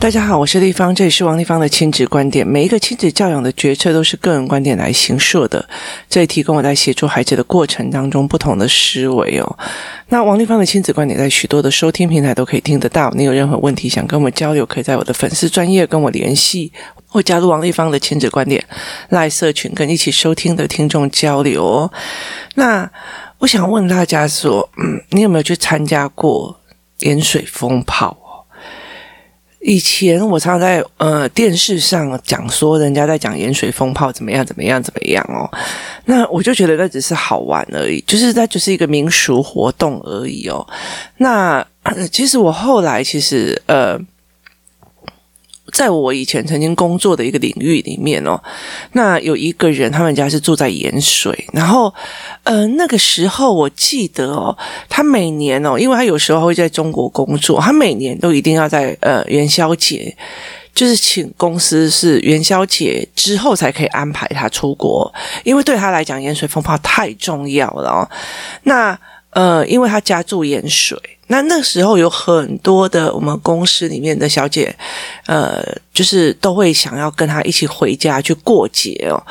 [0.00, 2.46] 大家好，我是丽芳，这里是王立芳的亲子观点。
[2.46, 5.68] 每一个亲子教养的决策都是个人观点来形塑的，
[6.08, 9.58] 这里提供我在协助孩子的过程当中不同的思维哦。
[10.10, 13.10] 那王立芳的亲子观点在许多的收听平台都可以听得到。
[13.16, 16.72] 你有任何问题想跟我们交流，可以在我的粉丝专业跟我联系，
[17.08, 18.64] 或加入王立芳的亲子观点
[19.08, 21.90] 赖社群，跟一起收听的听众交流哦。
[22.54, 22.88] 那
[23.38, 26.60] 我想问大家说，嗯，你有没有去参加过
[27.00, 28.16] 盐水蜂炮？
[29.60, 35.50] 以前我常在呃电视上讲说，人家在讲盐水风炮怎么样怎么样怎么样哦，
[36.04, 40.66] 那我就觉得那只是好玩而已，就是那就是一个民俗活动而已哦。
[41.18, 41.66] 那
[42.12, 43.98] 其实我后来其实呃。
[45.72, 48.40] 在我以前曾经工作的一个领域里面哦，
[48.92, 51.92] 那有一个人，他们家是住在盐水，然后
[52.44, 54.56] 呃那个时候我记得哦，
[54.88, 60.16] 他每年哦，因为他有时候会在中国工作，他每年都一定要在呃元宵节，
[60.74, 65.12] 就是请公司是元宵节之后才可以安排他出国，
[65.44, 68.08] 因为对他来讲盐水风炮太重要了哦。
[68.62, 68.98] 那
[69.30, 70.98] 呃，因为他家住盐水。
[71.28, 74.74] 那那时候有很多的我们公司里面的小姐，
[75.26, 75.62] 呃，
[75.92, 79.22] 就是都会想要跟他一起回家去过节哦。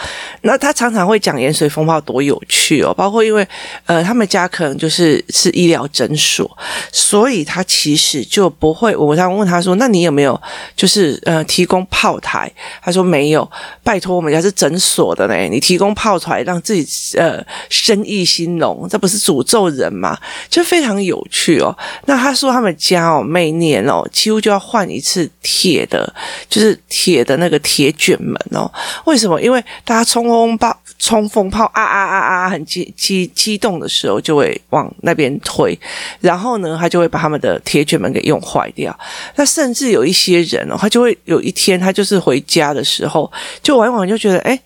[0.41, 3.45] 那他常常会讲盐水蜂炮多有趣哦，包括因为
[3.85, 6.49] 呃，他们家可能就是是医疗诊所，
[6.91, 8.95] 所以他其实就不会。
[8.95, 10.39] 我常问他说：“那你有没有
[10.75, 13.49] 就是呃提供炮台？”他说：“没有，
[13.83, 21.75] 拜托我们家是诊所的呢，你提供炮台让自己呃生意兴隆，这不是诅咒人吗？”就非常有趣哦。
[22.05, 26.13] 那他说他们家哦，每年哦，几乎就要换一次铁的，
[26.49, 28.71] 就是铁的那个铁卷门哦。
[29.05, 29.41] 为什么？
[29.41, 35.77] 因为大家冲锋炮、冲锋炮啊啊啊啊，很激激激动的时候，就会往那边推，
[36.21, 38.97] 然后呢，他就会把他们的铁卷门给用坏掉。
[39.35, 43.29] 那甚至有一些人哦，他就会有一天，他就是回家的时候，
[43.61, 44.59] 就往往就觉得，哎，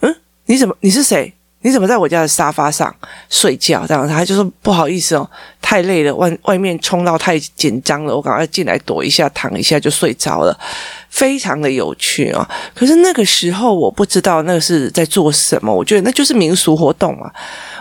[0.00, 0.74] 嗯，你怎么？
[0.80, 1.33] 你是谁？
[1.64, 2.94] 你怎么在我家的沙发上
[3.30, 3.86] 睡觉？
[3.86, 5.28] 这样他就说不好意思哦，
[5.62, 10.54] 太累了，外外面冲到太紧张了，我赶快进来躲一下，躺一下就睡着了，
[11.08, 12.46] 非常的有趣哦。
[12.74, 17.32] 可是那个时候我不知道那是在做什么，我觉得那就是民俗活动嘛，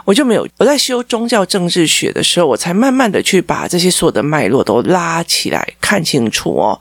[0.05, 0.47] 我就没有。
[0.57, 6.79] 我在修宗教政治学的时候，我才慢慢的去把这些所有的脉络都拉起来看清楚哦。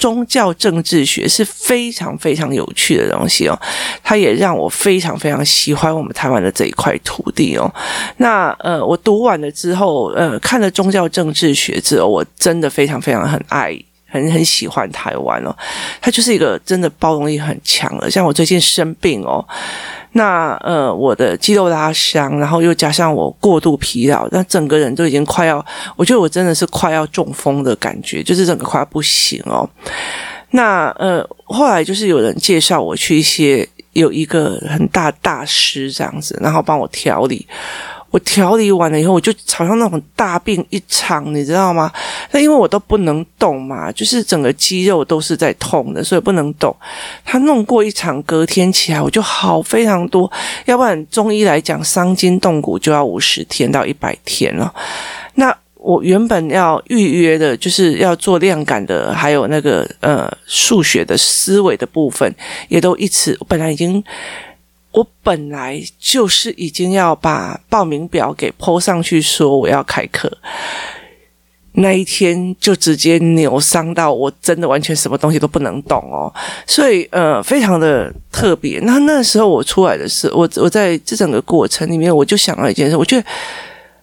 [0.00, 3.56] 宗教政治学是非常非常有趣的东西哦，
[4.02, 7.70] 它也让我非常非常喜欢我们台湾的这一块土地哦。
[8.16, 13.78] 那呃，我读完了之后，呃，看了宗教政治学之后，我真的非常非常很爱，
[14.10, 15.56] 很很喜欢台湾哦。
[16.00, 19.42] 它就是一个真的包容力很强的，像我最近生病哦。
[20.12, 29.68] 那呃，我的肌肉拉伤，然后又加上我过度疲劳，那整个人都已经快要，我觉得我真的是快要中风的感觉，就是整个快要不行哦。
[30.50, 37.46] 那呃，后来就是有人介绍我去一些有一个很大大师这样子，然后帮我调理。
[38.10, 41.92] 我调理完了以后，我就好像那种大病一场，你知道吗？
[42.32, 46.74] 那因为我都不能动嘛，就是整个肌肉都是在痛的，所以不能动。
[47.24, 50.30] 他弄过一场，隔天起来我就好非常多。
[50.64, 54.74] 要不然中医来讲，伤筋动骨就要五十天到一百天了。
[55.34, 62.34] 那我原本要预约的，就是要做量感的，还有那个呃数学的思维的部分，
[62.68, 63.36] 也都一次。
[63.38, 64.02] 我本来已经。
[64.92, 70.30] 我本来就是已经要把报名表给 po 上去，说我要开课，
[71.72, 76.32] 那一天就直接扭伤到我真的完全什么东西都不能动哦，
[76.66, 78.80] 所以呃，非常的特别。
[78.80, 83.26] 那那时候我出来的时候，我我在这整个过程里面，我就想到一件事，我觉得。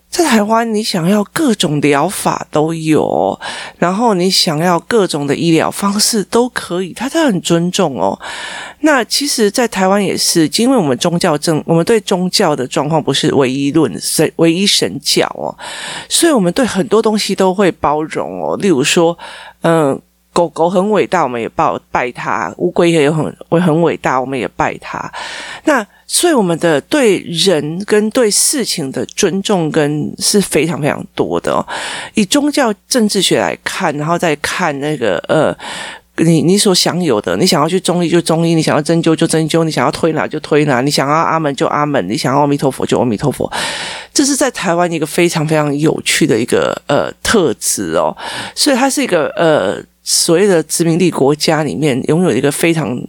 [0.09, 3.37] 在台湾，你想要各种疗法都有，
[3.77, 8.17] 然后你想要各种的医疗方式都可以，他都很尊重哦。
[8.81, 15.49] 那其实，在台湾也是，因为我们宗教正，我们对宗教的状况不是唯一论神，唯一神教哦，
[16.07, 18.55] 所以我们对很多东西都会包容哦。
[18.57, 19.17] 例如说，
[19.61, 19.99] 嗯，
[20.31, 25.11] 狗狗很伟大，我们也拜拜它；乌龟也很很伟大，我们也拜它。
[25.63, 31.65] 那所以，我们的对人跟对事情的尊重跟是非常非常多的哦。
[32.13, 35.53] 以宗教政治学来看，然后再看那个呃，
[36.17, 43.51] 你你所享有的，你想要去中医就中医，你想要针灸就针灸，你想要推拿就推拿，你想要阿门就阿门，你想要阿弥陀佛就阿弥陀佛。
[44.13, 48.15] 这是在台湾一个非常非常有趣的一个呃特质哦。
[48.55, 52.99] 所以，它是一个呃所谓的殖民地国家里面拥有一个非常。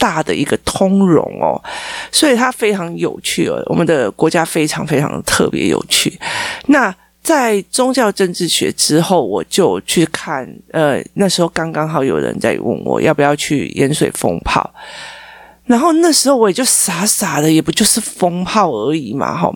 [0.00, 1.60] 大的一个通融哦，
[2.10, 3.62] 所以它非常有趣哦。
[3.66, 6.18] 我们的国家非常非常特别有趣。
[6.68, 6.90] 那
[7.22, 14.68] 在宗教政治学之后，我就去看，呃，那时候刚刚好有人在问我要不要去盐水风炮。
[15.70, 19.48] 然后那时候我也就傻傻的，也不就是蜂炮而已嘛，哈。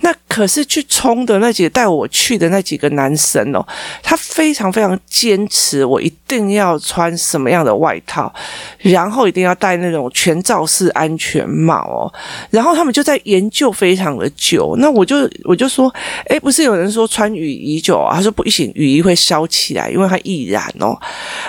[0.00, 3.64] 那可是去冲的那几个带我去的那几个男生哦，
[4.02, 8.34] 他非常非常坚持，我一定要穿什么样的外套，
[8.78, 12.12] 然后一定要戴那种全罩式安全帽哦。
[12.50, 14.74] 然后他们就在研究非常的久。
[14.80, 15.88] 那我就我就说，
[16.28, 18.16] 诶，不是有人说穿雨衣久啊？
[18.16, 20.98] 他说不行，雨衣会烧起来，因为它易燃哦。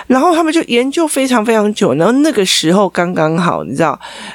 [0.06, 1.92] 然后他们就研究非常非常久。
[1.94, 3.87] 然后那个时候刚刚好，你知道。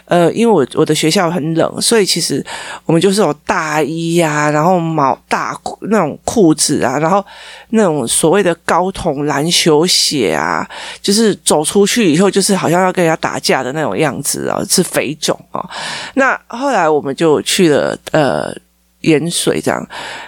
[0.06, 2.46] 呃，因为我我的学校很冷，所以其实
[2.86, 7.26] 我们就是有大衣呀、啊，然后毛大那种裤子啊，然后
[7.70, 10.66] 那种所谓的高筒篮球鞋啊，
[11.02, 15.68] 就是走出去以后就是好像要跟人家打架的那种样子啊，是肥肿啊。
[16.14, 18.56] 那后来我们就去了呃
[19.02, 19.86] 盐水这样，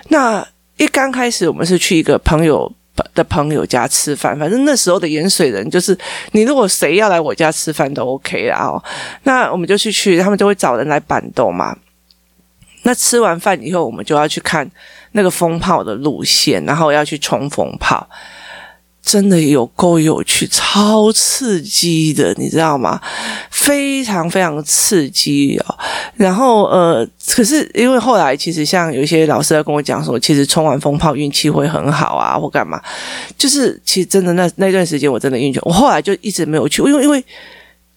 [0.09, 0.45] 那
[0.77, 2.71] 一刚开始我们是去一个朋友。
[3.13, 5.97] 的朋友家吃饭，反正那时候的盐水人就是
[6.31, 8.83] 你，如果谁要来我家吃饭都 OK 啦哦。
[9.23, 11.75] 那我们就去去，他们就会找人来板豆嘛。
[12.83, 14.69] 那吃完饭以后，我们就要去看
[15.13, 18.07] 那个风炮的路线，然后要去冲风炮。
[19.05, 22.99] 真的有够有趣，超刺激的，你知道吗？
[23.51, 25.77] 非常非常刺激哦。
[26.15, 32.81] 然后呃，可是因为后来其实像有一些老师在跟我讲说，其实冲完风炮运气会很好啊，或干嘛。
[33.37, 37.23] 就是其实真的那那段时间我真的运气，我后来就一直没有去，因为因为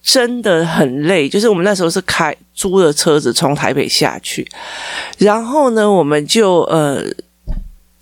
[0.03, 1.27] 真的很累。
[1.27, 4.47] 就是我们那时候是开租的车子从台北下去，
[5.17, 7.03] 然后呢，我们就呃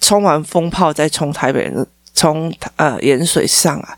[0.02, 1.72] 冲完风炮再冲台北。
[2.18, 3.96] 从呃盐水上啊，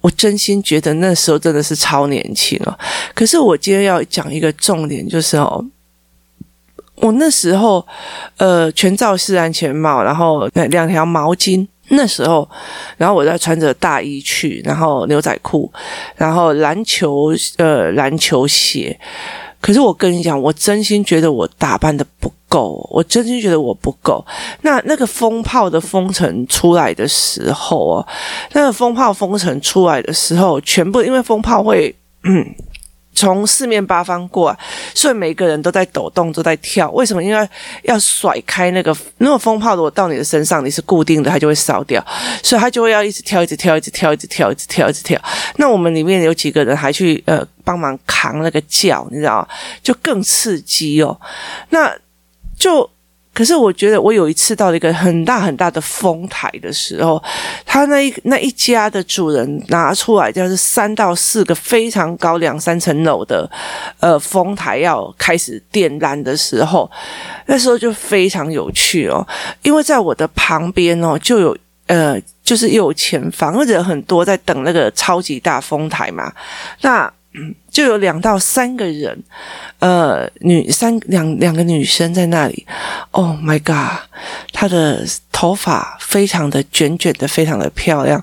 [0.00, 2.76] 我真心觉得那时候真的是超年轻哦。
[3.14, 5.64] 可是我今天要讲一个重点，就是哦，
[6.96, 7.86] 我那时候
[8.38, 12.50] 呃全罩式安全帽，然后两条毛巾，那时候，
[12.96, 15.72] 然后我在穿着大衣去，然后牛仔裤，
[16.16, 18.98] 然后篮球呃篮球鞋。
[19.62, 24.22] 可是我跟你讲，我真心觉得我打扮的不够，我真心觉得我不够。
[24.60, 28.06] 那那个风炮的风尘出来的时候哦，
[28.52, 31.94] 那个风炮风尘出来的时候，全部因为风炮会
[32.24, 32.44] 嗯。
[33.14, 34.58] 从四面八方过来，
[34.94, 36.90] 所以每个人都在抖动，都在跳。
[36.92, 37.22] 为什么？
[37.22, 37.48] 因为
[37.82, 42.04] 要甩开那个那个风炮，如果到你的身上，你是固定的，它就会烧掉，
[42.42, 45.20] 所以它就会要一直跳，一直跳，一直跳，一直跳，一直跳，一直跳。
[45.56, 49.48] 那我们里面有几个人还去呃帮忙扛那个轿，你知道吗？
[49.82, 51.20] 就更刺激哦。
[51.70, 51.94] 那
[52.58, 52.88] 就。
[53.34, 57.22] 可是我觉得，我有一次到了一个很大很大的蜂台的时候，
[57.64, 63.50] 他那一那一家的主人拿出来就是三到四个非常高两三层楼的
[64.00, 66.90] 呃蜂台要开始点燃的时候，
[67.46, 69.26] 那时候就非常有趣哦，
[69.62, 71.56] 因为在我的旁边哦就有
[71.86, 76.30] 呃就是右前方或者很多在等那个超级大蜂台嘛，
[76.82, 77.10] 那。
[77.70, 79.22] 就有两到三个人，
[79.78, 82.66] 呃，女三两两个女生在那里。
[83.10, 84.00] Oh my god，
[84.52, 88.22] 她的头发非常的卷卷的，非常的漂亮，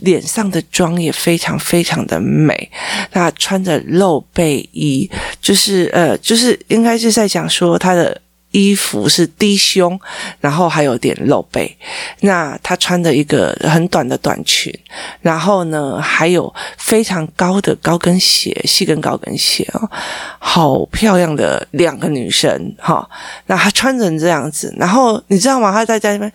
[0.00, 2.70] 脸上的妆也非常非常的美。
[3.10, 5.10] 她穿着露背衣，
[5.40, 8.20] 就是呃，就是应该是在讲说她的。
[8.52, 9.98] 衣服是低胸，
[10.40, 11.76] 然后还有点露背。
[12.20, 14.72] 那她穿着一个很短的短裙，
[15.20, 19.90] 然后呢，还有非常高的高跟鞋，细跟高跟鞋哦，
[20.38, 23.10] 好漂亮的两个女生哈、哦。
[23.46, 25.72] 那她穿成这样子，然后你知道吗？
[25.72, 26.32] 她在家里面，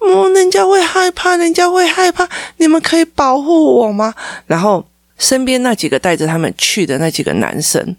[0.00, 4.14] 嗯，人家会害怕，人家会害怕，你们可以保护我吗？
[4.46, 4.84] 然后
[5.18, 7.96] 身边那几个带着他们去的那几个男生。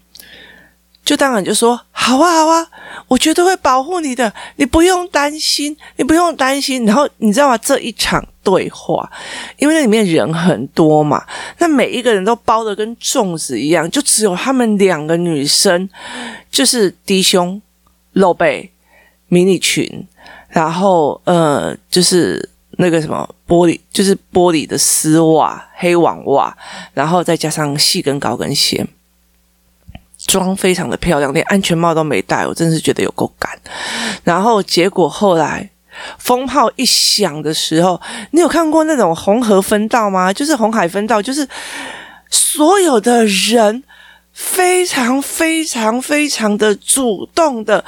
[1.04, 2.66] 就当然就说好啊好啊，
[3.08, 6.84] 我绝对会保护你的，你不用担心，你不用担心。
[6.84, 7.58] 然后你知道吗？
[7.58, 9.10] 这一场对话，
[9.58, 11.24] 因为那里面人很多嘛，
[11.58, 15.88] 那每一个人都包的跟粽子一样，就只有他们两个女生，
[16.50, 17.60] 就是低胸、
[18.12, 18.70] 露背、
[19.28, 20.06] 迷你裙，
[20.48, 26.56] 然后呃，就是那个什么玻璃，就是玻璃的丝袜、黑网袜，
[26.94, 28.86] 然后再加上细跟高跟鞋。
[30.26, 33.50] 妆非常的漂亮，连安全帽都没戴，我真是觉得有够赶。
[34.24, 35.68] 然后结果后来
[36.18, 38.00] 风炮一响的时候，
[38.30, 40.32] 你有看过那种红河分道吗？
[40.32, 41.46] 就是红海分道，就是
[42.30, 43.82] 所有的人
[44.32, 47.84] 非常非常非常的主动的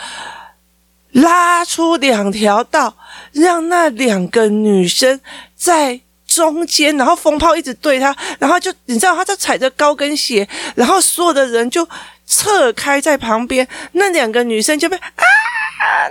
[1.12, 2.94] 拉出两条道，
[3.32, 5.20] 让那两个女生
[5.54, 6.00] 在
[6.34, 11.86] 中间，然后风炮一直对他，然后就你知道他在踩着高跟鞋，然后所有的人就。
[12.26, 15.22] 侧开在旁边，那两个女生就被啊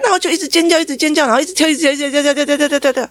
[0.04, 3.10] 然后就一直尖叫，一直尖叫，然后一直跳，一直跳，一直跳，跳跳跳跳跳跳跳。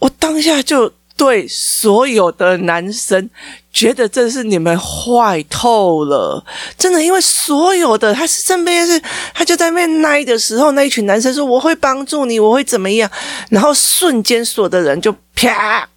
[0.00, 3.30] 我当下就对所有的男生
[3.72, 6.44] 觉得这是你们坏透了，
[6.76, 9.00] 真的，因为所有的他是身边是
[9.32, 13.10] 他就在那边奶的时候，那一群男生说我会帮助你，我会怎么样，
[13.50, 15.88] 然后瞬间所有的人就啪。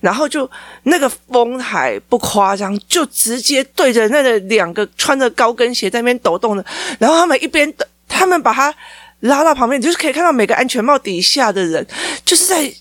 [0.00, 0.48] 然后就
[0.84, 6.64] 那个风海不夸张，就直接对着那个两个穿着高跟鞋在那边抖动的，
[7.00, 8.72] 然后他们一边的，他们把他
[9.20, 11.84] 拉到旁边，就是可以看到每个安全帽底下的人，
[12.24, 12.72] 就是在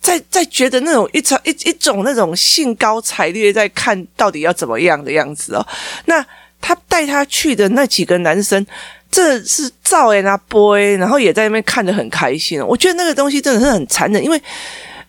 [0.00, 5.66] 在在觉得那种一场一一种那种兴高采烈在看到底要怎么样的样子哦。
[6.06, 6.24] 那
[6.60, 8.66] 他带他去的那几个男生，
[9.10, 12.64] 这是赵诶啊 boy，然后也在那边看得很开心。
[12.66, 14.40] 我觉得那个东西真的是很残忍，因为。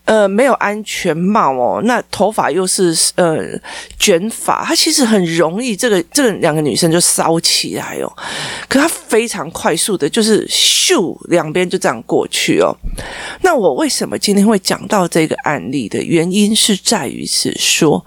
[0.06, 3.38] 呃，没有安全帽哦，那头发又是呃
[3.96, 8.12] 卷发，它其实很容易，这个这个两个女生就烧起来哦。
[8.68, 12.74] 可它非常快速的，就是咻，两边就这样过去哦。
[13.42, 18.04] 那我为什么今天会讲到这个案例的原因是在于是说，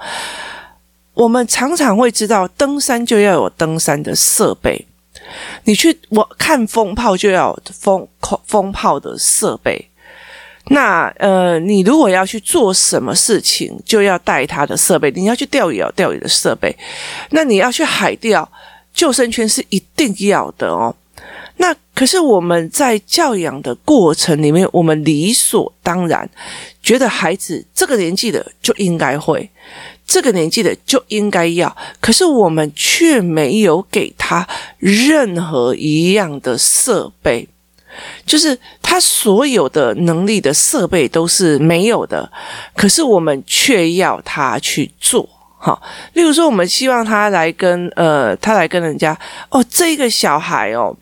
[1.14, 4.86] 我们常常会知道登山就要有登山的设备，
[5.64, 8.06] 你去我看风炮就要风
[8.46, 9.90] 风炮的设备。
[10.70, 15.12] 那呃，你如果要去做什么事情，就要带他的设备。
[15.12, 16.74] 你要去钓鱼，要钓鱼的设备。
[17.32, 18.50] 那你要去海钓，
[18.94, 20.96] 救生圈是一定要的哦。
[21.58, 26.28] 那可是我们在教养的过程里面，我们理所当然
[26.82, 29.48] 觉得孩子这个年纪的就应该会，
[30.08, 31.76] 这个年纪的就应该要。
[32.00, 34.48] 可是我们却没有给他
[34.80, 37.48] 任何一样的设备。
[38.26, 42.32] 就是他所有的能力的设备都是没有的，
[42.76, 45.80] 可是我们却要他去做，哈。
[46.14, 49.18] 例如说，我们希望他来跟呃，他来跟人家
[49.50, 50.96] 哦，这个小孩哦，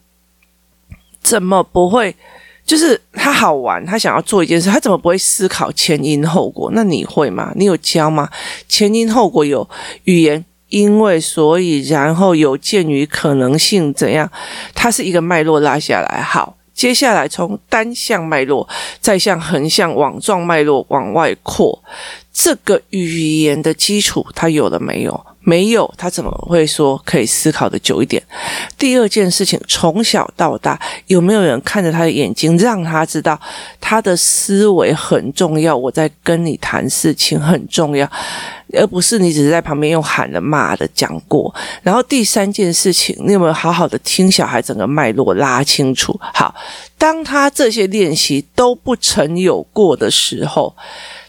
[1.22, 2.16] 怎么不会？
[2.64, 6.72] 就是他好玩，他想要做一件事，他怎么不会思考前因后果？
[6.74, 7.52] 那你会吗？
[7.56, 8.30] 你有教吗？
[8.70, 9.68] 前因后果有
[10.06, 14.32] 语言，因为所以，然后有鉴于可能性怎样？
[14.74, 16.56] 它是一个脉络拉下来，好。
[16.82, 18.68] 接下来从单向脉络，
[19.00, 21.80] 再向横向网状脉络往外扩，
[22.34, 25.26] 这个语言的基础他有了没有？
[25.44, 28.22] 没有，他怎么会说可以思考的久一点？
[28.78, 33.40] 第二件事情，从小到大有没有人看着他的眼睛，让他知道
[33.80, 35.76] 他的思维很重要？
[35.76, 38.08] 我在跟你谈事情很重要，
[38.74, 41.52] 而不是你只是在旁边用喊的骂的讲过。
[41.82, 46.16] 然后第三件事情，你有没有好好的听小孩整个脉络拉清楚？
[46.36, 46.54] 好，
[47.00, 50.76] 当他这些练习都不曾有过的时候，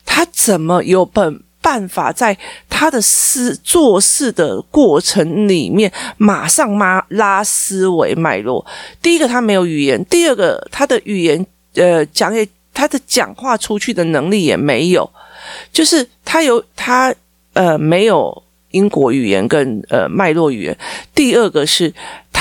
[0.04, 1.42] 他怎么有本？
[1.62, 2.36] 办法在
[2.68, 8.66] 他的思做事的过程里面，马上拉拉思维脉络。
[9.00, 15.08] 第一个，他没有语言；第二个，他的语言呃讲也，他的讲话出去的能力也没有，
[15.72, 17.14] 就是他有他
[17.52, 18.42] 呃没有。
[18.72, 20.78] 因果语言跟呃脉络语言，
[21.14, 21.92] 第二个是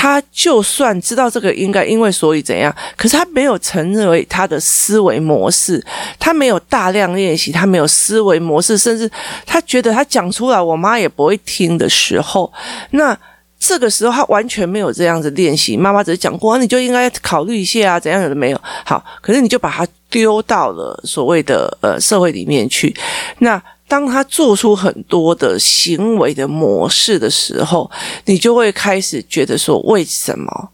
[0.02, 5.80] 他就算知道这个应该因为所以怎样，可是他没有承认为他的思维模式，
[6.18, 9.08] 他没有大量练习，他没有思维模式，甚至
[9.46, 12.52] 他觉得他讲出来我妈也不会听的时候，
[12.90, 13.16] 那
[13.60, 22.92] 这个时候他完全没有这样子练习，妈妈只是讲过，你就应该考虑一下啊，怎样的没有好，可是你就把他丢到了所谓的呃社会里面去，
[23.38, 23.62] 那。
[23.92, 27.90] 当他做出很多的行为的模式的时候，
[28.24, 30.70] 你就会开始觉得说：为什么？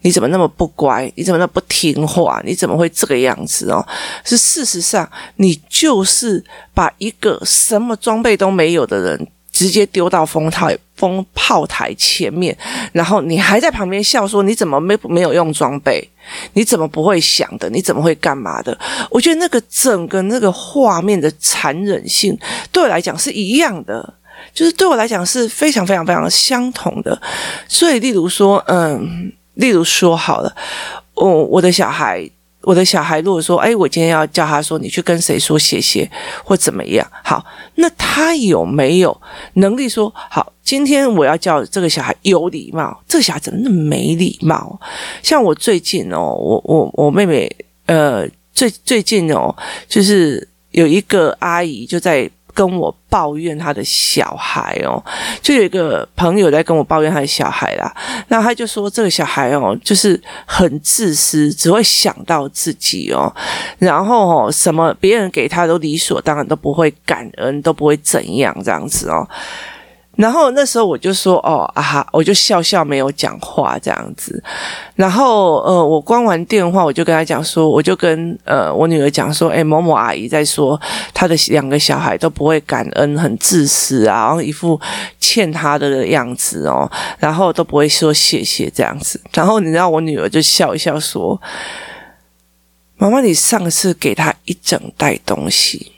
[0.00, 1.12] 你怎么那么不乖？
[1.14, 2.40] 你怎么那么不听话？
[2.42, 3.86] 你怎么会这个样子哦？
[4.24, 5.06] 是事实上，
[5.36, 6.42] 你就是
[6.72, 9.28] 把一个什么装备都没有的人。
[9.54, 12.56] 直接丢到风台风炮台前面，
[12.92, 16.02] 然后你还在旁边笑说：“你怎么没没有用装备？
[16.54, 17.70] 你怎么不会想的？
[17.70, 18.76] 你怎么会干嘛的？”
[19.08, 22.36] 我觉得那个整个那个画面的残忍性，
[22.72, 24.14] 对我来讲是一样的，
[24.52, 27.16] 就是对我来讲是非常非常非常相同的。
[27.68, 30.52] 所以，例如说，嗯，例如说好了，
[31.14, 32.28] 我我的小孩。
[32.64, 36.10] 我的小孩如果说，哎，我今天要叫他说，你去跟谁说谢谢
[36.44, 37.06] 或怎么样？
[37.22, 37.44] 好，
[37.76, 39.20] 那他有没有
[39.54, 43.00] 能力说，好，今天我要叫这个小孩有礼貌？
[43.06, 44.80] 这个小孩怎么那么没礼貌？
[45.22, 47.50] 像我最近哦，我我我妹妹，
[47.86, 49.54] 呃，最最近哦，
[49.88, 52.30] 就是有一个阿姨就在。
[52.54, 55.02] 跟我抱怨他的小孩哦，
[55.42, 57.94] 就有一个朋友在跟我抱怨他的小孩啦。
[58.28, 63.30] 那他就说这个小孩哦，就是很自私，只会想到自己哦。
[63.78, 69.28] 然后哦，什么别人给他都理所当然，都不会感恩，都不会怎样这样子哦。
[70.16, 74.42] 然后那时候我就说哦啊哈，我就笑笑没有讲话这样子。
[74.94, 80.80] 然后呃，我关完电话，我就跟他讲说，我就跟呃我女儿讲说，哎，某某阿姨在说
[81.12, 84.80] 她的两个小孩都不会感恩，很自私啊，然后一副
[85.18, 89.20] 欠她的样子哦，然后都不会说谢谢这样子。
[89.32, 91.40] 然后你知道我女儿就笑一笑说
[92.96, 95.92] ：“妈妈，你上次给她一整袋东西。”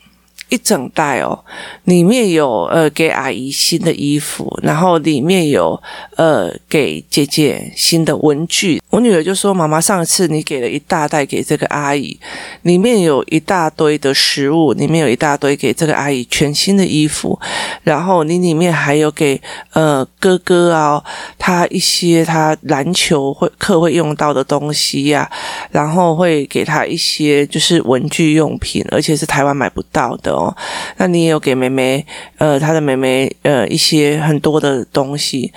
[0.49, 1.37] 一整袋哦，
[1.83, 5.81] 里面有呃给阿姨新的衣服，然后里面有
[6.15, 8.81] 呃给姐姐新的文具。
[8.89, 12.17] 我女儿就说：“妈妈，上次你给了一大袋给这个阿姨，
[12.61, 17.37] 里面有一大堆的食物，里面有一大堆给这个阿姨全新的衣服，
[17.83, 19.39] 然后你里面还有给
[19.73, 21.03] 呃哥哥啊
[21.37, 25.29] 他一些他篮球会课会用到的东西呀、
[25.71, 30.55] 然后会给他一些就是文具用品，而且是台湾买不到的。”哦，
[30.97, 32.05] 那你也有给妹妹，
[32.37, 35.51] 呃，她的妹妹，呃，一些很多的东西，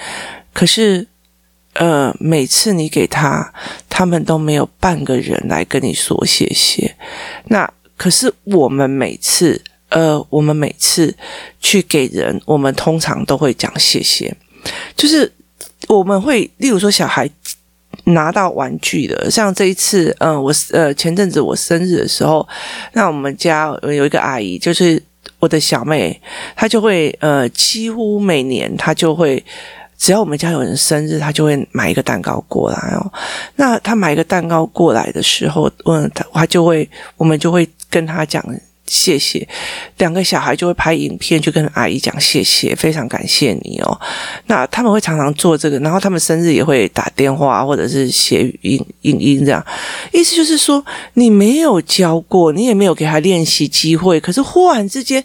[0.52, 1.06] 可是，
[1.74, 3.52] 呃，每次你给她，
[3.88, 6.96] 他们都没有半个人来跟你说谢谢。
[7.44, 11.14] 那可是我们每次，呃，我们每次
[11.60, 14.34] 去给人，我们通常都会讲谢谢，
[14.96, 15.30] 就是
[15.88, 17.30] 我们会，例如说小孩。
[18.04, 22.46] 拿到玩具的，像这一次，嗯、我呃前阵子我生日的时候，
[22.92, 25.02] 那我们家有一个阿姨，就是
[25.38, 26.20] 我的小妹，
[26.56, 29.44] 她就会呃几乎每年她就会，
[29.98, 33.12] 只要我们家有人生日，她就会买一个蛋糕过来哦。
[33.56, 38.44] 那她买一个蛋糕过来的时候，嗯，她她就会，我们就会跟她讲。
[38.92, 39.46] 谢谢，
[39.98, 44.00] 两个小孩就会拍影片，就跟阿姨讲谢谢，非常感谢你哦。
[44.46, 49.64] 那他们会常常做这个，然后他们生日也会打电话或者是写语音、影音这样。
[50.12, 55.24] 意思就是说，你没有教过，你也没有给他练习机会，可是忽然之间，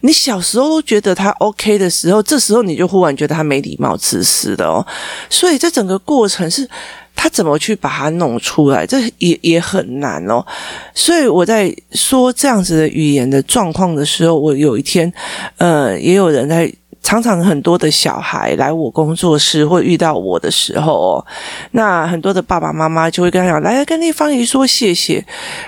[0.00, 4.86] 你小时候都觉得他 OK 的时候，这时候你就忽然觉得他没礼貌、自私的哦。
[5.30, 6.68] 所以这整个过程是。
[7.16, 8.86] 他怎么去把它弄出来？
[8.86, 10.44] 这也也很难哦。
[10.94, 15.12] 所以我在说这样子的语言的状况的时候，我有一天，
[15.56, 16.72] 呃，也有人在。
[17.06, 21.26] 常常很多的小孩来我工作室或遇到我的时候哦，
[21.70, 25.24] 那很多的爸爸妈妈就会跟他讲：“来，来跟丽芳姨说谢谢。”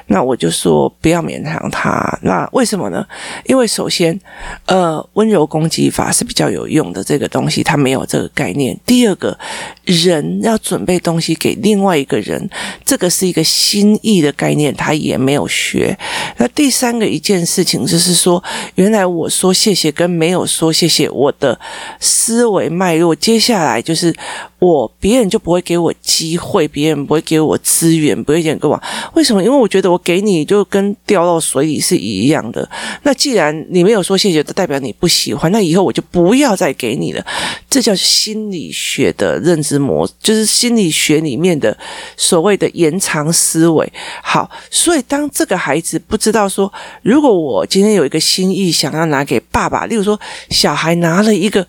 [0.09, 2.19] 那我就说不要勉强他。
[2.23, 3.07] 那为什么呢？
[3.45, 4.19] 因为首先，
[4.67, 8.77] 呃，温柔攻击法是比较有用的这个东西，他没有这个概念。
[8.85, 9.39] 第二个，
[9.85, 12.51] 人要准备东西给另外一个人，
[12.85, 15.97] 这个是一个心意的概念，他也没有学。
[16.39, 18.43] 那第三个一件事情就是说，
[18.75, 21.28] 原来我说谢谢跟没有说谢谢，我。
[21.29, 21.59] 我的
[22.01, 24.14] 思维脉络，接下来就是
[24.59, 28.83] 我别人就不会给我机会，别人不会给我资源，不会给我。
[29.12, 29.43] 为什么？
[29.43, 32.67] 因为我觉得我给你就跟掉到水里是一样的。
[33.03, 37.25] 那既然你没有说谢谢，就代表你不喜欢，那以后我就不要再给你了。
[37.69, 41.77] 这叫心理学的认知模，就是心理学里面的
[42.17, 43.93] 所谓的延长思维。
[44.23, 51.18] 好，所以当这个孩子不知道说，如果我今天有一个心意想要拿给爸爸，例如说小孩拿。
[51.19, 51.67] 拿了一个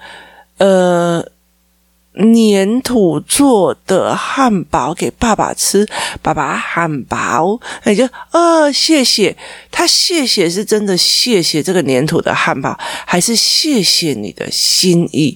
[0.59, 1.25] 呃
[2.13, 5.87] 粘土做的汉堡给爸爸吃，
[6.21, 9.35] 爸爸汉堡，那就呃谢谢
[9.71, 15.35] 他，谢谢是真的谢谢这个粘土的汉堡，还是谢谢你的心意？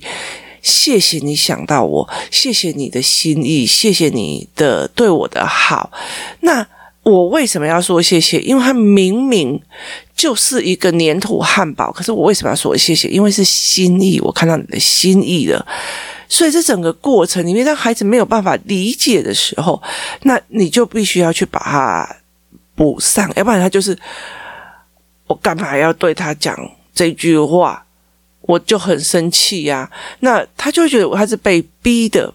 [0.61, 5.91] 谢谢你想到我，谢谢你的心意，谢谢你的对我的好。
[6.41, 6.67] 那
[7.01, 8.39] 我为什么要说谢谢？
[8.41, 9.59] 因为他明明。
[10.15, 13.07] 就是一个粘土汉堡，可是我为什么要说谢谢？
[13.07, 15.65] 因为是心意，我看到你的心意了。
[16.29, 19.81] 所以这整个过程里面，当孩子没有办法理解的时候，
[20.21, 22.15] 那你就必须要去把它
[22.75, 23.97] 补上，要不然他就是
[25.27, 26.57] 我干嘛要对他讲
[26.93, 27.85] 这句话？
[28.41, 29.89] 我就很生气呀。
[30.19, 32.33] 那他就会觉得他是被逼的。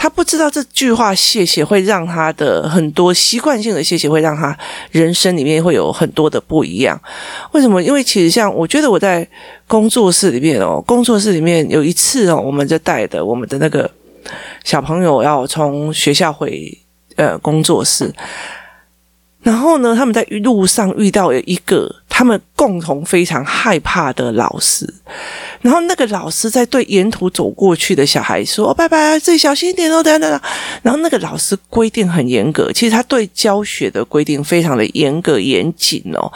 [0.00, 4.56] 他不知道这句话谢谢会让他的很多习惯性的谢谢会让他
[4.92, 6.98] 人生里面会有很多的不一样。
[7.50, 7.82] 为什么？
[7.82, 9.26] 因为其实像我觉得我在
[9.66, 13.90] 工作室里面哦，工作室里面有一次哦，我们就带的我们的那个
[14.62, 16.78] 小朋友要从学校回
[17.16, 18.14] 呃工作室，
[19.42, 24.94] 然后呢，他们在路上遇到有一个他们共同非常害怕的老师。
[25.60, 30.40] 然后那个老师在对沿途走过去的小孩说：“，拜拜，自己小心一点哦，等等等。”
[30.82, 36.32] 然后那个老师规定很严格，其实他对教学的规定非常的严格严谨哦。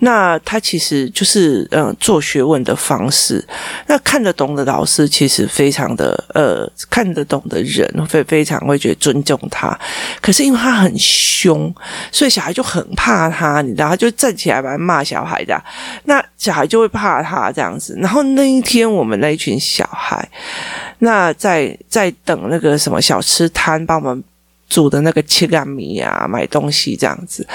[0.00, 3.44] 那他其实就是嗯做学问的方式。
[3.86, 9.78] 那看得懂的老师其实非常的呃看得懂的人会非常会觉得尊重他。
[10.20, 11.72] 可是因为他很凶，
[12.10, 15.62] 所以小孩就很怕他，你知道，他就站起来来骂小孩的。
[16.04, 17.96] 那小孩就会怕他这样子。
[18.00, 20.28] 然后那一天我们那一群小孩，
[20.98, 24.24] 那在在等那个什么小吃摊帮我们。
[24.66, 27.46] 煮的那个切干米啊，买东西这样子，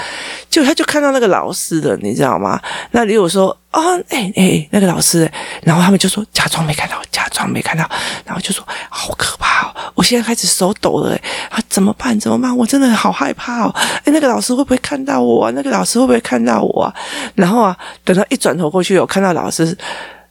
[0.48, 2.58] 就他就看到那个老师的，你知道吗？
[2.92, 5.30] 那如果说啊，哎、哦、哎、欸，那个老师，
[5.62, 7.86] 然后他们就说假装没看到，假装没看到，
[8.24, 11.14] 然后就说好可怕哦，我现在开始手抖了，
[11.50, 12.18] 啊，怎么办？
[12.18, 12.56] 怎么办？
[12.56, 15.50] 我真的好害怕哦，哎，那个老师会不会看到我？
[15.50, 16.94] 那个老师会不会看到我？
[17.34, 19.76] 然后啊，等他一转头过去，有看到老师，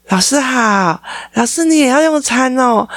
[0.09, 1.01] 老师好，
[1.33, 2.87] 老师你也要用餐哦。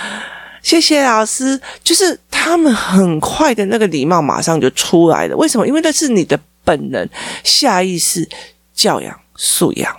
[0.63, 5.37] 谢谢老师，就是他们很快的那个礼貌马上就出来了。
[5.37, 5.67] 为什么？
[5.67, 7.09] 因为那是你的本能、
[7.43, 8.29] 下意识
[8.73, 9.95] 教养素养，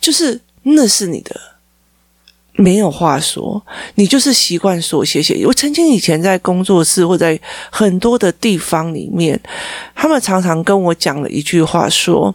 [0.00, 1.40] 就是那是你的，
[2.54, 3.64] 没有话说，
[3.94, 5.46] 你就是习惯说谢谢。
[5.46, 7.38] 我曾经以前在工作室或在
[7.70, 9.40] 很多的地方里面，
[9.94, 12.34] 他们常常跟我讲了一句话说。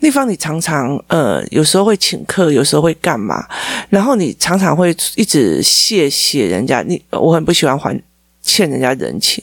[0.00, 3.44] 那方，你常常呃，有时候会请客，有时候会干嘛？
[3.88, 8.00] 然后你常常会一直谢谢人家，你我很不喜欢还
[8.42, 9.42] 欠人家人情。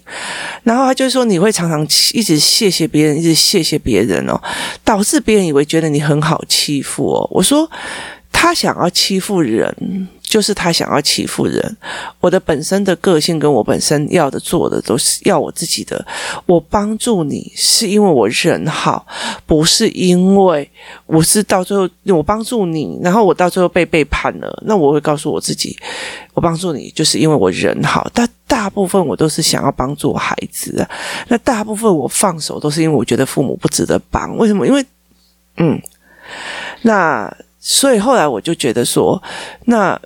[0.63, 4.41] 然后他就说，你会常常一直谢谢别人，一直谢谢别人哦，
[4.83, 7.27] 导致别人以为觉得你很好欺负哦。
[7.31, 7.69] 我说
[8.31, 10.07] 他想要欺负人。
[10.25, 11.77] 就是他想要欺负人，
[12.19, 16.03] 我的本身的个性跟我本身要的做的都是要我自己的。
[16.45, 19.05] 我帮助你是因为我人好，
[19.45, 20.69] 不是因为
[21.05, 24.63] 我是到最后我帮助你，然后我到最后被背叛了。
[24.65, 25.77] 那我会告诉我自己，
[26.33, 28.09] 我帮助你就是因为我人好。
[28.13, 30.89] 但大部分我都是想要帮助孩子啊。
[31.27, 34.35] 那大部分我放手都是因为我觉得父母不值得帮。
[34.37, 34.67] 为什么？
[34.67, 34.85] 因为
[35.57, 35.79] 嗯，
[36.81, 39.21] 那所以后来我就觉得说，
[39.65, 39.97] 那。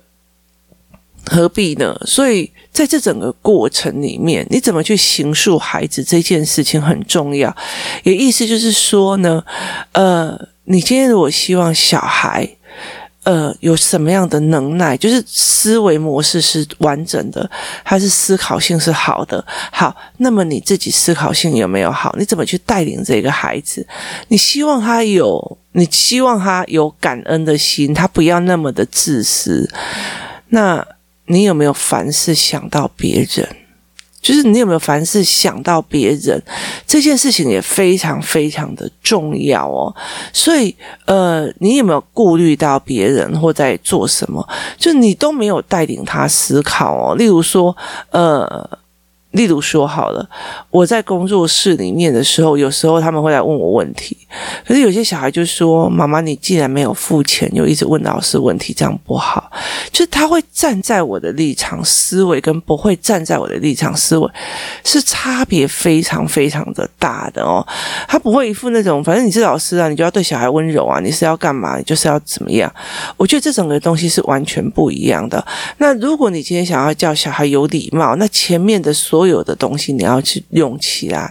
[1.26, 1.94] 何必呢？
[2.04, 7.54] 所以在这整个过程里面，你怎么去形塑孩子这件事情很重要。
[8.04, 9.42] 也意思就是说呢，
[9.92, 12.48] 呃，你今天如果希望小孩，
[13.24, 17.48] 呃，有什么样的能耐，就是思维模式是完整的，
[17.82, 19.44] 还是思考性是好的？
[19.70, 22.14] 好，那么你自己思考性有没有好？
[22.18, 23.86] 你怎么去带领这个孩子？
[24.28, 29.68] 你希望他有，你希望他有感恩的心，他不要那么的自私。
[30.48, 30.86] 那。
[31.30, 33.48] 你有没有凡事想到别人？
[34.20, 36.42] 就是你有没有凡事想到别人？
[36.86, 39.94] 这件事情也非常非常的重要哦。
[40.32, 44.46] 所以，呃，你有没有顾虑到别人或在做什么？
[44.76, 47.14] 就你都没有带领他思考哦。
[47.16, 47.74] 例如说，
[48.10, 48.68] 呃。
[49.32, 50.28] 例如说好了，
[50.70, 54.16] 我在工作室里面的时候，有时候他们会来问我问题，
[54.66, 59.50] 可是有些小孩就说：“妈妈，你既然没有付钱，又一直问老师问题，这样不好。”
[59.92, 64.28] 就是他会站在我的立场思维，跟不会站在我的立场思维
[64.84, 67.64] 是差别非常非常的大的哦。
[68.08, 72.72] 他不会一副那种，反正你是老师啊，你就要对小孩温柔啊，你是要干嘛，你就是要怎么样。
[73.16, 75.44] 我觉得这整个东西是完全不一样的。
[75.78, 81.30] 那如果你今天想要教小孩有礼貌，那前面的所所有的东西你要去用起来。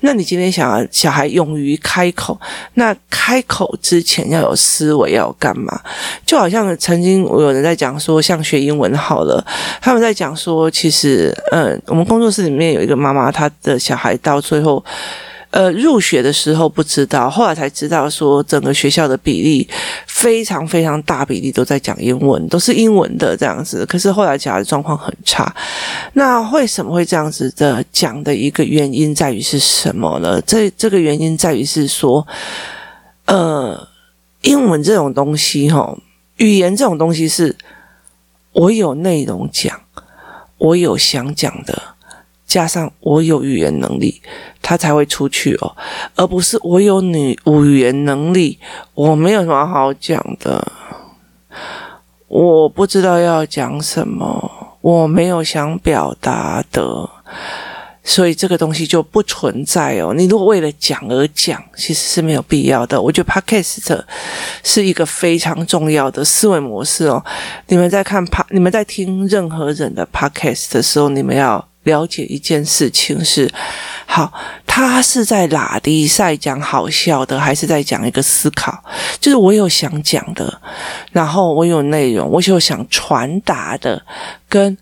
[0.00, 2.36] 那你今天想要小孩勇于开口，
[2.74, 5.80] 那开口之前要有思维，要干嘛？
[6.26, 9.46] 就好像曾经我有人在讲说，像学英文好了，
[9.80, 14.84] 他们在讲说，其实，嗯，我们工作室里面有一个妈妈，她的小孩到最后。
[15.50, 19.66] 呃，入学的时候不知道，后来才知道说，整个学校的比例
[20.06, 23.86] 非常非常大比例都在讲英文，都是英文的这样子。
[23.86, 25.50] 可是后来小孩的状况很差，
[26.12, 30.38] 那为什么会这样子的讲的一个原因在于是什么呢？
[30.42, 32.26] 这这个原因在于是说，
[33.24, 33.88] 呃，
[34.42, 35.96] 英文这种东西，哈，
[36.36, 37.56] 语言这种东西是，
[38.52, 39.80] 我有内容讲，
[40.58, 41.82] 我有想讲的。
[42.48, 44.22] 加上我有语言能力，
[44.62, 45.76] 他才会出去哦，
[46.16, 48.58] 而不是我有女语言能力，
[48.94, 50.72] 我没有什么好讲的，
[52.26, 57.10] 我不知道要讲什么，我没有想表达的，
[58.02, 60.14] 所以这个东西就不存在哦。
[60.16, 62.98] 你如果为了讲而讲，其实是没有必要的。
[62.98, 64.00] 我觉得 Podcast
[64.64, 67.22] 是一个非常重要的思维模式哦。
[67.66, 71.67] 你们在看 Pod，你们在听任何人的 Podcast 的时候，你们要。
[71.88, 73.50] 了解一件事情是，
[74.06, 74.30] 好，
[74.66, 78.84] 他是在哪里在讲好笑的，还是在讲一个思考？
[79.18, 80.60] 就是我有想讲的，
[81.12, 84.04] 然后我有内容，我有想传达的，
[84.48, 84.76] 跟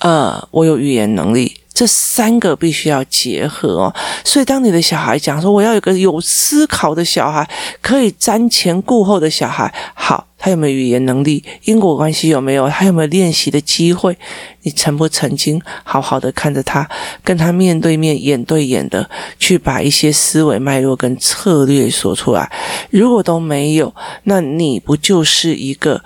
[0.00, 1.59] 呃，我有语言能力。
[1.72, 7.48] 这三个必须要结合哦，所以当你的小孩讲说，我要有个有思考的小孩，
[7.80, 11.42] 可以瞻前顾后的小孩，好，他有没有语言能力？
[11.64, 12.68] 因果关系有没有？
[12.68, 14.18] 他有没有练习的机会？
[14.62, 16.86] 你曾不曾经好好的看着他，
[17.24, 22.50] 跟他面对面、眼对眼的去把一些思维脉络跟策略说出来？
[22.90, 26.02] 如果都没有，那你不就是一个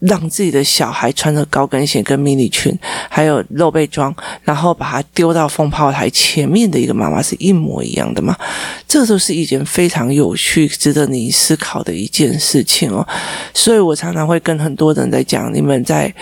[0.00, 2.76] 让自己的小孩穿着高跟鞋跟迷你裙，
[3.08, 8.36] 还有露背装，然后把他丢到风炮台前面的一个妈妈是一模一样的吗？
[8.86, 13.06] 这都是一件非常有趣、值得你思考的一件事情哦。
[13.54, 16.14] 所以我常常会跟很多人在讲，你们在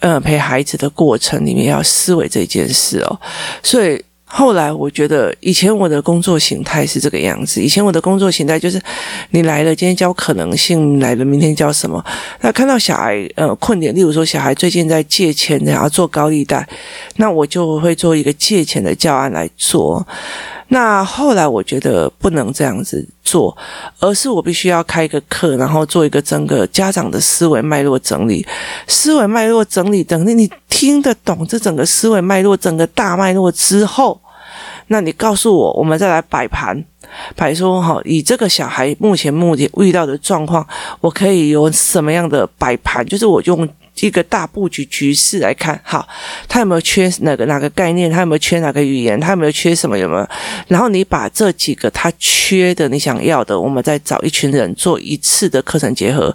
[0.00, 3.20] 呃陪孩子的过程里面要思维这件事哦。
[3.62, 4.02] 所以。
[4.30, 7.62] 后来我觉得，以前我的工作形态是这个样子。
[7.62, 8.80] 以前我的工作形态就是，
[9.30, 12.04] 你来了，今天教可能性来了，明天教什么？
[12.42, 16.68] 那看到小孩呃困点，例如说小孩最近在借钱，然后做高利贷，
[17.16, 20.06] 那我就会做一个借钱的教案来做。
[20.70, 23.56] 那后来我觉得不能这样子做，
[24.00, 28.46] 而是我必须要开一个课，然后做一个整个家长的思维脉络整理，
[28.86, 34.20] 思维脉络整理等，你听得懂这整个思维脉络，整个大脉络之后，
[34.88, 36.84] 那你告诉我，我们再来摆盘，
[37.34, 40.66] 摆说哈，以这个小孩目前目前遇到的状况，
[41.00, 43.04] 我可以有什么样的摆盘？
[43.06, 43.66] 就是我用。
[44.06, 46.06] 一个大布局局势来看，好，
[46.46, 48.10] 他有没有缺哪个哪个概念？
[48.10, 49.18] 他有没有缺哪个语言？
[49.18, 49.98] 他有没有缺什么？
[49.98, 50.28] 有没有？
[50.68, 56.34] 然后你把这几个他缺的、你想要的，我们再找一群人做一次的课程结合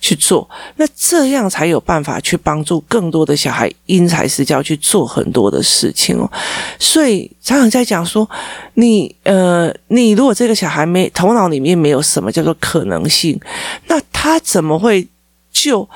[0.00, 6.30] 去做，那这样才有办法去帮助更多的小孩因材施教去做很多的事情哦。
[6.78, 8.28] 所以常常在讲说，
[8.74, 13.38] 你呃，你如果这个小孩没头脑里面没有什么叫做可能性，
[13.86, 15.06] 那他怎么会
[15.52, 15.88] 就？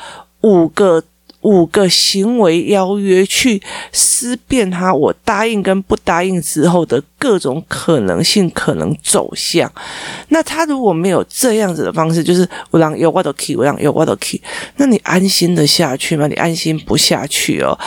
[0.43, 1.03] 五个
[1.43, 9.71] 五个行为邀约去思辨他，我答应跟不答应之后的各种可能性可能走向。
[10.29, 14.39] 那他如果没有这样子的方式，就是我让有我的 key，我让有我的 key，
[14.77, 16.27] 那你安心的下去吗？
[16.27, 17.79] 你安心不下去哦。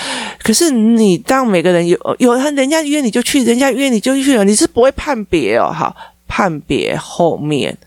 [0.41, 5.71] 可是你当每个人有有他人家约你就去，人家约你就去了，你是不会判别哦。
[5.71, 5.95] 好，
[6.27, 7.77] 判别后面。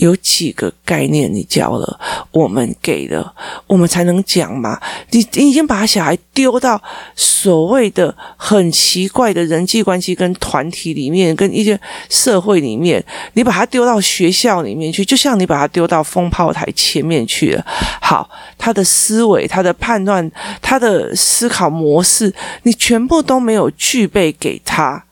[0.00, 2.00] 有几个概念你教了，
[2.32, 3.34] 我们给了，
[3.66, 4.80] 我们才能讲嘛。
[5.10, 6.82] 你你已经把小孩丢到
[7.14, 17.64] 所谓的很奇怪的人际关系跟团体里面，跟一些社会里面，你把他丢到学校里面去，就像你把他丢到风炮台前面去了。
[18.00, 20.30] 好，他的思维、他的判断、
[20.62, 25.04] 他的思考模式，你全部都没有具备给他，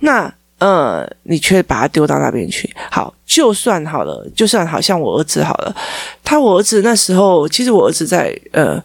[0.00, 0.34] 那。
[0.58, 2.68] 呃，你却把它丢到那边去。
[2.90, 5.74] 好，就算好了，就算好像我儿子好了，
[6.24, 8.82] 他我儿子那时候，其实我儿子在呃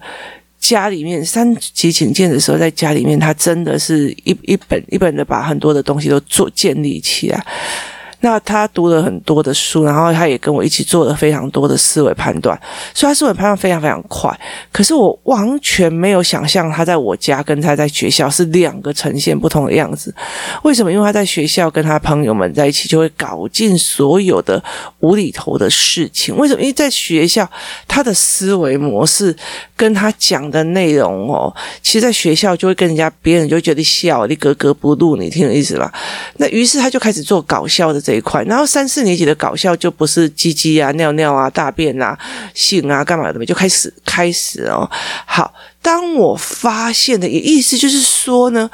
[0.60, 7.46] 家里面三级警戒的时候，在家里面，他真的是一一本一本的把很多的东西都做建立起来。
[8.24, 12.58] 那他读了很多的书，然后他也跟我一起做了非常多的思维判断，
[12.94, 14.34] 所以他思维判断非常非常快。
[14.72, 20.16] 可是我完全没有想象他在我家跟他在学校是两个呈现不同的样子。
[20.64, 20.90] 为什么？
[20.90, 24.64] 因为他在学校跟他朋友们在一起，就会搞尽所有的
[25.02, 26.38] 无厘头的事情。
[26.38, 26.62] 为什么？
[26.62, 27.46] 因为在学校
[27.90, 29.36] 他的思维模式
[29.76, 35.92] 跟他讲的内容哦，其实在学校就会跟人家别人就觉得笑，你格格不入，你听的意思吧？
[36.38, 38.13] 那于是他就开始做搞笑的这。
[38.14, 42.16] 这一块，然后三四年级的搞笑就不是鸡鸡啊、尿尿啊、大便啊、
[42.54, 44.88] 性啊、干嘛的，就开始开始哦。
[45.26, 48.70] 好，当我发现的，也意思就是说呢，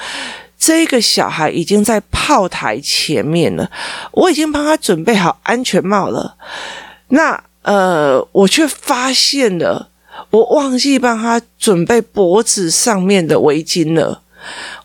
[0.58, 3.72] 这个小孩已经在炮台前面了，
[4.12, 6.36] 我已经帮他准备好安全帽了。
[7.08, 9.88] 那呃，我却发现了，
[10.32, 14.22] 我忘记帮他准备脖子上面的围巾了。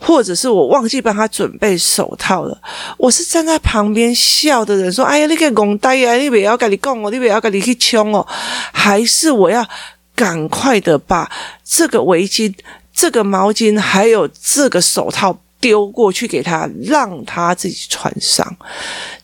[0.01, 2.59] 或者是我忘记帮他准备手套了，
[2.97, 8.27] 我是站在旁边笑的人说：“哎呀，你个戆呆啊，你不要跟你讲哦，你不要跟你去冲哦。”
[8.73, 9.67] 还是我要
[10.15, 11.31] 赶快的把
[11.65, 12.55] 这个围巾、
[12.93, 18.57] 这个毛巾还有这个手套丢过去给他，让他自己穿上。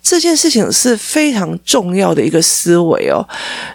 [0.02, 3.26] 这件事情是非常重要的一个思维哦。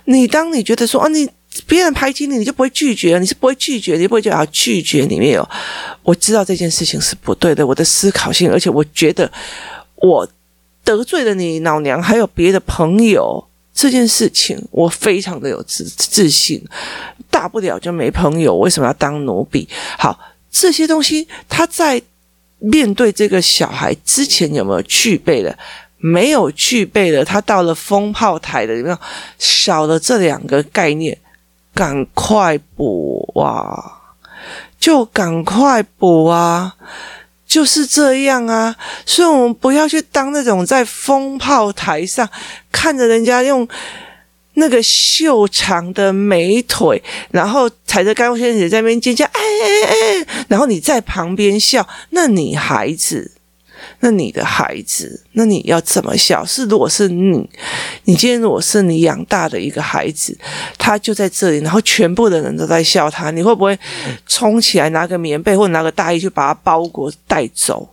[0.05, 1.29] 你当你觉得说啊，你。
[1.67, 5.47] 别人排挤你，你就不会拒绝，你是不会拒绝，你不会就要拒绝里面有，
[6.03, 9.31] 我知道这件事情是不对的，我的思考性，而且我觉得
[9.95, 10.27] 我
[10.83, 16.61] 得罪了你老娘，还有别的朋友，这件事情我非常的有自自信，
[17.29, 19.67] 大不了就没朋友，为什么要当奴婢？
[19.97, 20.19] 好，
[20.51, 22.01] 这些东西他在
[22.59, 25.57] 面对这个小孩之前有没有具备的？
[25.97, 28.95] 没有具备的，他到了风炮台的里面
[29.39, 31.17] 少了这两个概念。
[31.75, 34.01] 赶快补啊！
[34.79, 36.75] 就赶快补啊！
[37.45, 38.75] 就是这样啊！
[39.05, 42.27] 所以，我们不要去当那种在风炮台上
[42.71, 43.67] 看着人家用
[44.53, 50.45] 那个修长的美腿，然后踩着高跟鞋在那边尖叫，哎哎哎！
[50.47, 53.33] 然后你在旁边笑，那女孩子。
[53.99, 56.45] 那你的孩子，那你要怎么笑？
[56.45, 57.49] 是如果是你，
[58.03, 60.37] 你今天如果是你养大的一个孩子，
[60.77, 63.77] 他就在这里，然后全部的人都在笑他，你会不会
[64.27, 67.87] 冲起来拿个棉被或者拿个大衣去把他包裹带走？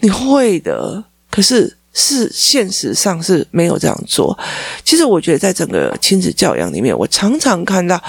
[0.00, 1.02] 你会的。
[1.30, 4.38] 可是是现实上是没有这样做。
[4.84, 8.02] 其实我觉得在整个亲子教养里面，我常常看到，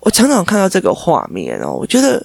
[0.00, 2.24] 我常常看到这个画面哦，我觉得。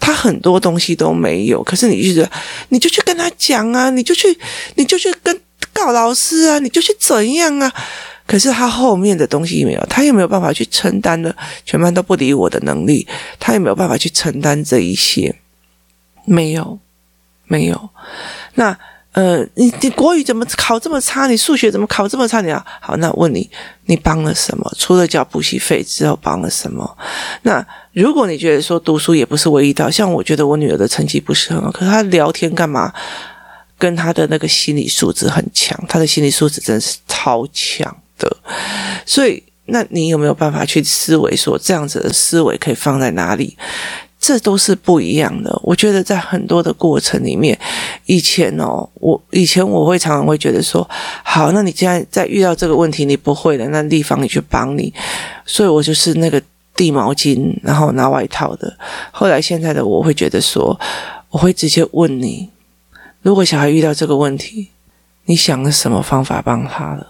[0.00, 2.30] 他很多东西都没有，可是你就觉得，
[2.70, 4.36] 你就去跟他讲啊，你就去，
[4.74, 5.40] 你就去跟
[5.72, 7.72] 告老师啊，你就去怎样啊？
[8.26, 11.36] 可是他后面的东西没有，他又没有办法去承担的？
[11.64, 13.06] 全班都不理我的能力，
[13.38, 15.36] 他也没有办法去承担这一些？
[16.24, 16.80] 没有，
[17.44, 17.90] 没有。
[18.54, 18.76] 那。
[19.12, 21.26] 呃，你你国语怎么考这么差？
[21.26, 22.40] 你数学怎么考这么差？
[22.40, 23.50] 你啊，好，那问你，
[23.86, 24.72] 你帮了什么？
[24.78, 26.96] 除了交补习费之后，帮了什么？
[27.42, 32.92] 那如果你觉得说读书也不是唯一的，像我觉得我女儿的成绩不是很好，可是她聊天干嘛？
[33.76, 38.36] 跟她的那个心理素质很强，她的心理素质真是超强的。
[39.04, 43.56] 所以，那你有没有办法去思维说，这样子的思维可以放在哪里？
[44.20, 45.50] 这都是不一样的。
[45.64, 47.58] 我觉得在很多的过程里面，
[48.04, 50.88] 以前哦，我以前我会常常会觉得说，
[51.24, 54.92] 好，那你现在在遇到这个问题，你不会的，那丽芳你去帮你，
[55.46, 56.40] 所以我就是那个
[56.76, 58.76] 递毛巾，然后拿外套的。
[59.10, 60.78] 后来现在的我会觉得说，
[61.30, 62.50] 我会直接问你，
[63.22, 64.68] 如果小孩遇到这个问题，
[65.24, 67.06] 你想了什么方法帮他了？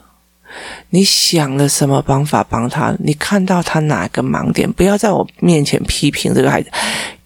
[0.91, 2.95] 你想了什么方法帮他？
[2.99, 4.71] 你看到他哪个盲点？
[4.73, 6.71] 不要在我面前批评这个孩子，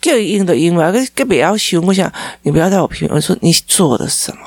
[0.00, 1.84] 更硬的英文，跟跟不要凶。
[1.87, 4.42] 我想你不要在我评论说你做了什么，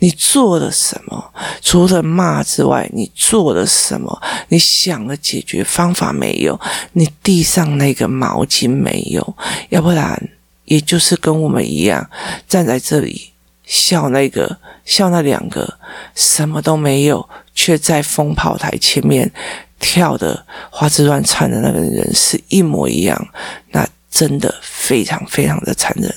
[0.00, 1.32] 你做了什么？
[1.62, 4.20] 除了骂之外，你做了什么？
[4.48, 6.60] 你想了解决方法没有？
[6.92, 9.34] 你递上那个毛巾没有？
[9.70, 10.28] 要不然，
[10.66, 12.08] 也就是跟我们一样
[12.46, 13.31] 站在这里
[13.72, 15.78] 笑那个笑那两个
[16.14, 17.26] 什么都没有。
[17.54, 19.30] 却在风炮台前面
[19.78, 23.28] 跳的花枝乱颤的那个人是一模一样，
[23.72, 26.10] 那真的非常非常的残忍。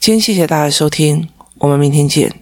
[0.00, 1.28] 今天谢谢大家收听，
[1.58, 2.34] 我们明天见。